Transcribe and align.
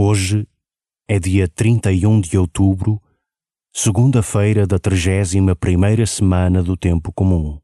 Hoje 0.00 0.46
é 1.08 1.18
dia 1.18 1.48
31 1.48 2.20
de 2.20 2.38
outubro, 2.38 3.02
segunda-feira 3.72 4.64
da 4.64 4.78
31 4.78 5.56
primeira 5.56 6.06
semana 6.06 6.62
do 6.62 6.76
tempo 6.76 7.12
comum. 7.12 7.58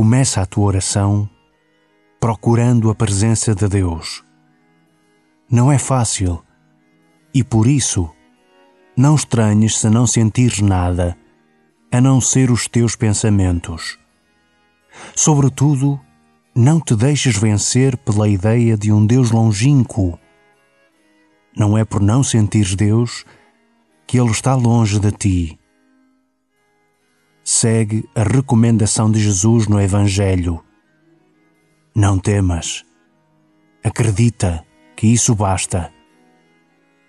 Começa 0.00 0.40
a 0.40 0.46
tua 0.46 0.64
oração 0.64 1.28
procurando 2.18 2.88
a 2.88 2.94
presença 2.94 3.54
de 3.54 3.68
Deus. 3.68 4.24
Não 5.50 5.70
é 5.70 5.76
fácil 5.76 6.42
e 7.34 7.44
por 7.44 7.66
isso 7.66 8.08
não 8.96 9.14
estranhes 9.14 9.76
se 9.76 9.90
não 9.90 10.06
sentires 10.06 10.60
nada 10.60 11.18
a 11.92 12.00
não 12.00 12.18
ser 12.18 12.50
os 12.50 12.66
teus 12.66 12.96
pensamentos. 12.96 13.98
Sobretudo, 15.14 16.00
não 16.54 16.80
te 16.80 16.96
deixes 16.96 17.36
vencer 17.36 17.94
pela 17.98 18.26
ideia 18.26 18.78
de 18.78 18.90
um 18.90 19.04
Deus 19.04 19.30
longínquo. 19.30 20.18
Não 21.54 21.76
é 21.76 21.84
por 21.84 22.00
não 22.00 22.22
sentires 22.22 22.74
Deus 22.74 23.26
que 24.06 24.18
Ele 24.18 24.30
está 24.30 24.54
longe 24.54 24.98
de 24.98 25.12
ti 25.12 25.59
segue 27.52 28.08
a 28.14 28.22
recomendação 28.22 29.10
de 29.10 29.18
Jesus 29.18 29.66
no 29.66 29.80
Evangelho. 29.80 30.62
Não 31.92 32.16
temas. 32.16 32.84
Acredita 33.82 34.64
que 34.94 35.08
isso 35.08 35.34
basta. 35.34 35.92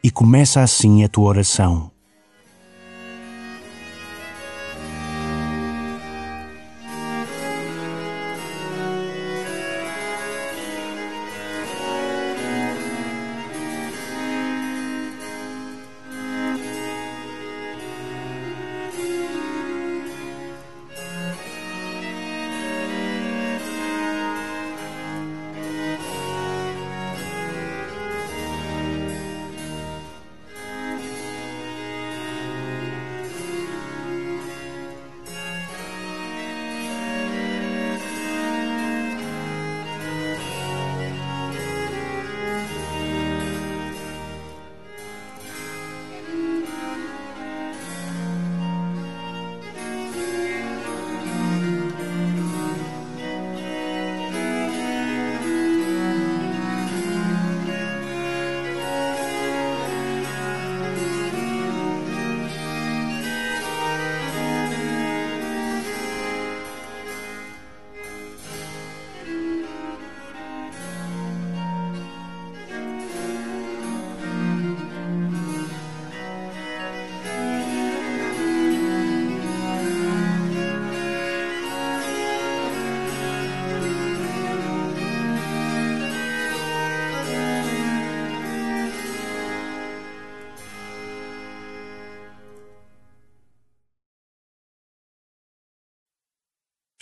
E 0.03 0.09
começa 0.09 0.63
assim 0.63 1.03
a 1.03 1.07
tua 1.07 1.29
oração. 1.29 1.90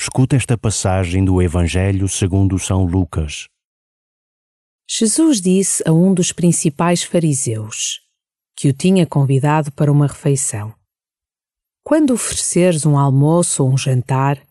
Escuta 0.01 0.37
esta 0.37 0.57
passagem 0.57 1.25
do 1.25 1.41
Evangelho 1.41 2.07
segundo 2.07 2.57
São 2.57 2.85
Lucas. 2.85 3.49
Jesus 4.89 5.41
disse 5.41 5.83
a 5.85 5.91
um 5.91 6.13
dos 6.13 6.31
principais 6.31 7.03
fariseus, 7.03 7.99
que 8.55 8.69
o 8.69 8.73
tinha 8.73 9.05
convidado 9.05 9.73
para 9.73 9.91
uma 9.91 10.07
refeição: 10.07 10.73
Quando 11.83 12.13
ofereceres 12.13 12.85
um 12.85 12.97
almoço 12.97 13.61
ou 13.61 13.73
um 13.73 13.77
jantar, 13.77 14.41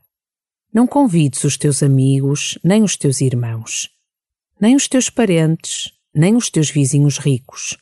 não 0.70 0.87
convides 0.87 1.42
os 1.44 1.56
teus 1.56 1.82
amigos, 1.82 2.58
nem 2.62 2.82
os 2.82 2.94
teus 2.94 3.22
irmãos, 3.22 3.88
nem 4.60 4.76
os 4.76 4.87
teus 4.87 5.08
parentes, 5.08 5.94
nem 6.14 6.37
os 6.37 6.50
teus 6.50 6.69
vizinhos 6.69 7.16
ricos. 7.16 7.78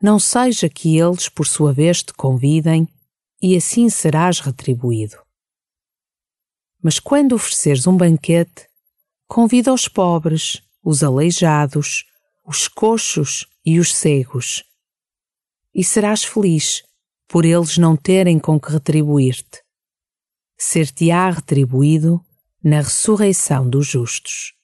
Não 0.00 0.20
seja 0.20 0.68
que 0.68 0.96
eles, 0.96 1.28
por 1.28 1.48
sua 1.48 1.72
vez, 1.72 2.04
te 2.04 2.12
convidem, 2.12 2.86
e 3.42 3.56
assim 3.56 3.90
serás 3.90 4.38
retribuído. 4.38 5.25
Mas 6.86 7.00
quando 7.00 7.34
ofereceres 7.34 7.88
um 7.88 7.96
banquete, 7.96 8.68
convida 9.26 9.74
os 9.74 9.88
pobres, 9.88 10.62
os 10.84 11.02
aleijados, 11.02 12.04
os 12.46 12.68
coxos 12.68 13.44
e 13.64 13.80
os 13.80 13.92
cegos. 13.92 14.62
E 15.74 15.82
serás 15.82 16.22
feliz 16.22 16.84
por 17.26 17.44
eles 17.44 17.76
não 17.76 17.96
terem 17.96 18.38
com 18.38 18.60
que 18.60 18.70
retribuir-te. 18.70 19.64
Ser-te-á 20.56 21.28
retribuído 21.28 22.24
na 22.62 22.76
ressurreição 22.76 23.68
dos 23.68 23.88
justos. 23.88 24.54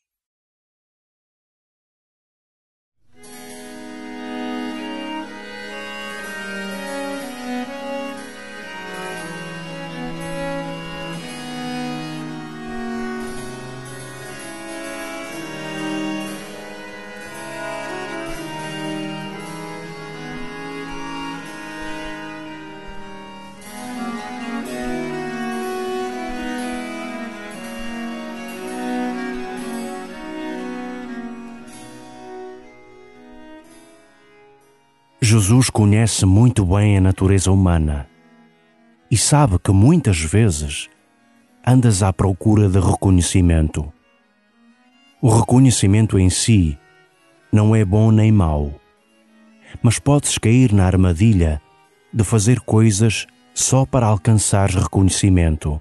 Jesus 35.32 35.70
conhece 35.70 36.26
muito 36.26 36.62
bem 36.62 36.99
a 36.99 37.00
natureza 37.00 37.50
humana 37.50 38.06
e 39.11 39.17
sabe 39.17 39.58
que 39.58 39.73
muitas 39.73 40.20
vezes 40.20 40.90
andas 41.67 42.02
à 42.02 42.12
procura 42.12 42.69
de 42.69 42.79
reconhecimento. 42.79 43.90
O 45.23 45.31
reconhecimento 45.31 46.19
em 46.19 46.29
si 46.29 46.79
não 47.50 47.75
é 47.75 47.82
bom 47.82 48.11
nem 48.11 48.31
mau, 48.31 48.79
mas 49.82 49.99
podes 49.99 50.37
cair 50.37 50.70
na 50.70 50.84
armadilha 50.84 51.62
de 52.12 52.25
fazer 52.25 52.61
coisas 52.61 53.26
só 53.55 53.87
para 53.87 54.05
alcançar 54.05 54.69
reconhecimento. 54.69 55.81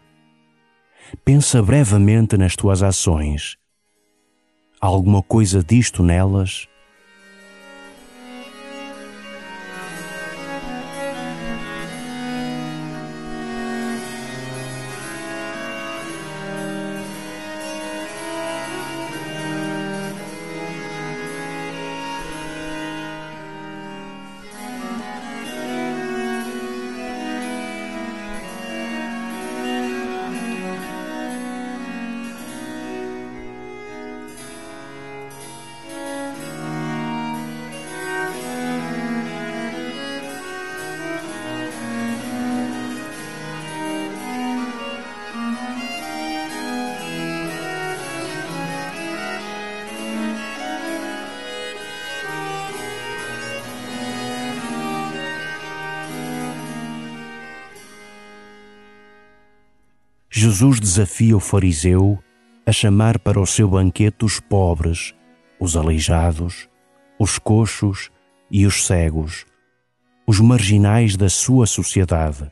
Pensa 1.25 1.61
brevemente 1.61 2.37
nas 2.37 2.55
tuas 2.55 2.81
ações. 2.81 3.57
Há 4.79 4.87
alguma 4.87 5.21
coisa 5.21 5.61
disto 5.61 6.01
nelas? 6.01 6.70
Jesus 60.43 60.79
desafia 60.79 61.37
o 61.37 61.39
fariseu 61.39 62.17
a 62.65 62.71
chamar 62.71 63.19
para 63.19 63.39
o 63.39 63.45
seu 63.45 63.69
banquete 63.69 64.25
os 64.25 64.39
pobres, 64.39 65.13
os 65.59 65.77
aleijados, 65.77 66.67
os 67.19 67.37
coxos 67.37 68.09
e 68.49 68.65
os 68.65 68.87
cegos, 68.87 69.45
os 70.25 70.39
marginais 70.39 71.15
da 71.15 71.29
sua 71.29 71.67
sociedade. 71.67 72.51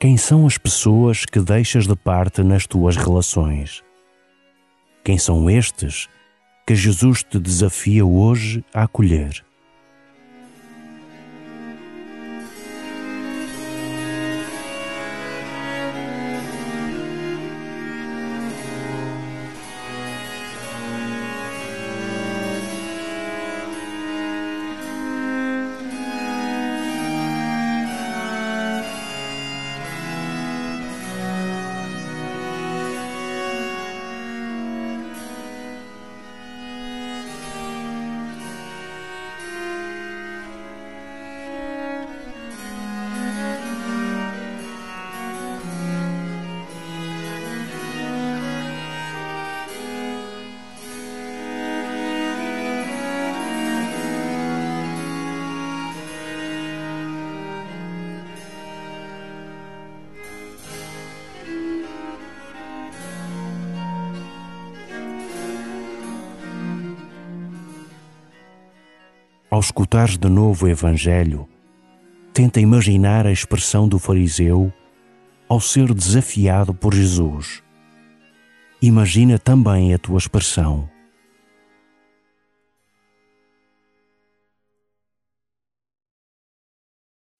Quem 0.00 0.16
são 0.16 0.48
as 0.48 0.58
pessoas 0.58 1.24
que 1.24 1.38
deixas 1.38 1.86
de 1.86 1.94
parte 1.94 2.42
nas 2.42 2.66
tuas 2.66 2.96
relações? 2.96 3.84
Quem 5.04 5.16
são 5.16 5.48
estes 5.48 6.08
que 6.66 6.74
Jesus 6.74 7.22
te 7.22 7.38
desafia 7.38 8.04
hoje 8.04 8.64
a 8.74 8.82
acolher? 8.82 9.44
Ao 69.54 69.60
escutares 69.60 70.18
de 70.18 70.28
novo 70.28 70.66
o 70.66 70.68
Evangelho, 70.68 71.48
tenta 72.32 72.60
imaginar 72.60 73.24
a 73.24 73.30
expressão 73.30 73.86
do 73.88 74.00
fariseu 74.00 74.72
ao 75.48 75.60
ser 75.60 75.94
desafiado 75.94 76.74
por 76.74 76.92
Jesus. 76.92 77.62
Imagina 78.82 79.38
também 79.38 79.94
a 79.94 79.98
tua 79.98 80.18
expressão. 80.18 80.90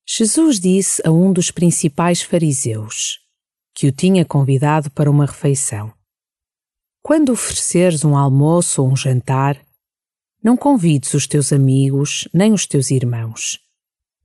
Jesus 0.08 0.60
disse 0.60 1.02
a 1.04 1.10
um 1.10 1.32
dos 1.32 1.50
principais 1.50 2.22
fariseus, 2.22 3.18
que 3.74 3.88
o 3.88 3.92
tinha 3.92 4.24
convidado 4.24 4.88
para 4.88 5.10
uma 5.10 5.26
refeição: 5.26 5.92
Quando 7.02 7.32
ofereceres 7.32 8.04
um 8.04 8.16
almoço 8.16 8.84
ou 8.84 8.92
um 8.92 8.96
jantar, 8.96 9.63
não 10.44 10.58
convides 10.58 11.14
os 11.14 11.26
teus 11.26 11.54
amigos, 11.54 12.28
nem 12.30 12.52
os 12.52 12.66
teus 12.66 12.90
irmãos, 12.90 13.58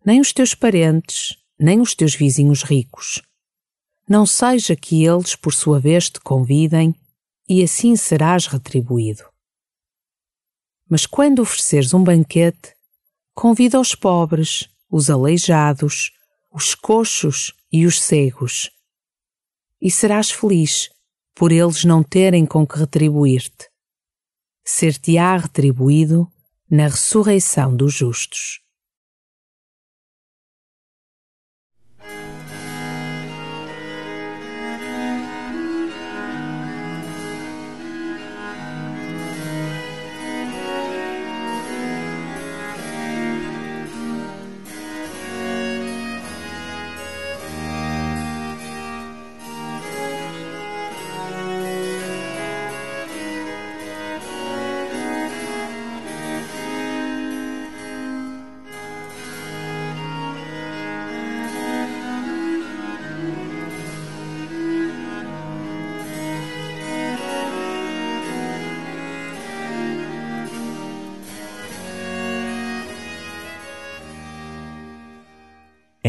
nem 0.05 0.19
os 0.19 0.33
teus 0.33 0.53
parentes, 0.53 1.37
nem 1.57 1.79
os 1.79 1.95
teus 1.95 2.13
vizinhos 2.13 2.61
ricos. 2.61 3.21
Não 4.05 4.25
seja 4.25 4.75
que 4.75 5.05
eles, 5.05 5.33
por 5.33 5.53
sua 5.53 5.79
vez, 5.79 6.09
te 6.09 6.19
convidem 6.19 6.93
e 7.47 7.63
assim 7.63 7.95
serás 7.95 8.47
retribuído. 8.47 9.23
Mas 10.89 11.05
quando 11.05 11.39
ofereceres 11.39 11.93
um 11.93 12.03
banquete, 12.03 12.75
convida 13.33 13.79
os 13.79 13.95
pobres, 13.95 14.67
os 14.89 15.09
aleijados, 15.09 16.11
os 16.51 16.75
coxos 16.75 17.53
e 17.71 17.85
os 17.85 18.01
cegos. 18.01 18.69
E 19.81 19.89
serás 19.89 20.29
feliz 20.29 20.89
por 21.33 21.53
eles 21.53 21.85
não 21.85 22.03
terem 22.03 22.45
com 22.45 22.67
que 22.67 22.77
retribuir-te 22.77 23.68
ser-te-á 24.69 25.35
retribuído 25.35 26.27
na 26.69 26.83
ressurreição 26.83 27.75
dos 27.75 27.91
justos. 27.93 28.61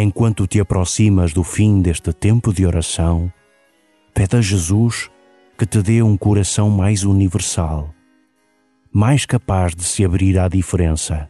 Enquanto 0.02 0.46
te 0.46 0.58
aproximas 0.58 1.34
do 1.34 1.44
fim 1.44 1.82
deste 1.82 2.10
tempo 2.10 2.54
de 2.54 2.64
oração, 2.64 3.30
pede 4.14 4.34
a 4.34 4.40
Jesus 4.40 5.10
que 5.58 5.66
te 5.66 5.82
dê 5.82 6.02
um 6.02 6.16
coração 6.16 6.70
mais 6.70 7.04
universal, 7.04 7.94
mais 8.90 9.26
capaz 9.26 9.76
de 9.76 9.84
se 9.84 10.02
abrir 10.02 10.38
à 10.38 10.48
diferença 10.48 11.29